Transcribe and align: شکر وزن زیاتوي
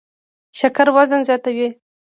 شکر 0.59 0.87
وزن 0.95 1.21
زیاتوي 1.27 1.67